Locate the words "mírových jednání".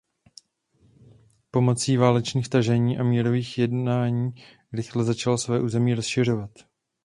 3.03-4.31